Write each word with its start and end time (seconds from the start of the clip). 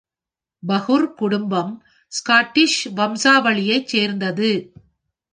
ஃபர்குர் 0.63 1.13
குடும்பம் 1.13 1.73
ஸ்காட்டிஷ் 2.11 2.79
வம்சாவளியைச் 2.95 3.87
சேர்ந்தது. 3.87 4.51